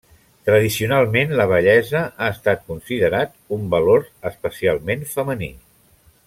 [0.47, 5.53] Tradicionalment la bellesa ha estat considerat un valor especialment femení.